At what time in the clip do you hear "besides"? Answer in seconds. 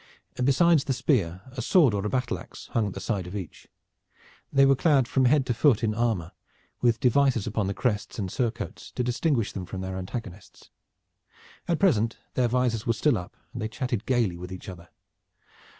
0.43-0.85